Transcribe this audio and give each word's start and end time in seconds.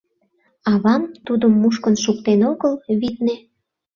Авам 0.71 1.03
тудым 1.25 1.53
мушкын 1.61 1.95
шуктен 2.03 2.41
огыл, 2.51 2.73
витне... 2.99 3.35